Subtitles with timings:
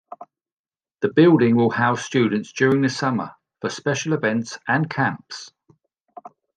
[1.01, 5.51] The building will house students during summer for special events and camps.